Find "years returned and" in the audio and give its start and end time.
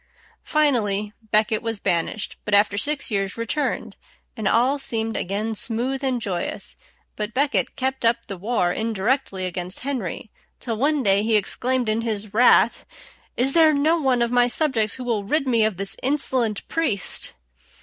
3.11-4.47